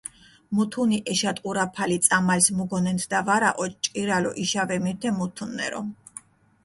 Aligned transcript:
მუთუნი 0.59 0.97
ეშატყურაფალი 1.15 1.97
წამალს 2.07 2.47
მუგონენთდა 2.61 3.19
ვარა, 3.29 3.51
ოჭკირალო 3.67 4.31
იშა 4.45 4.63
ვემირთე 4.73 5.09
მუთუნნერო. 5.19 5.81